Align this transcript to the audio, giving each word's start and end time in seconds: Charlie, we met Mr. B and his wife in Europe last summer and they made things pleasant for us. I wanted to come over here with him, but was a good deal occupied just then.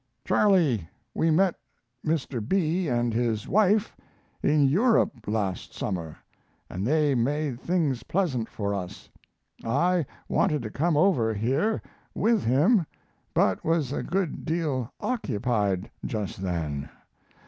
Charlie, 0.25 0.89
we 1.13 1.29
met 1.29 1.53
Mr. 2.03 2.43
B 2.43 2.87
and 2.87 3.13
his 3.13 3.47
wife 3.47 3.95
in 4.41 4.65
Europe 4.65 5.27
last 5.27 5.75
summer 5.75 6.17
and 6.71 6.87
they 6.87 7.13
made 7.13 7.61
things 7.61 8.01
pleasant 8.01 8.49
for 8.49 8.73
us. 8.73 9.11
I 9.63 10.07
wanted 10.27 10.63
to 10.63 10.71
come 10.71 10.97
over 10.97 11.35
here 11.35 11.83
with 12.15 12.43
him, 12.43 12.87
but 13.35 13.63
was 13.63 13.91
a 13.91 14.01
good 14.01 14.43
deal 14.43 14.91
occupied 14.99 15.91
just 16.03 16.41
then. 16.41 16.89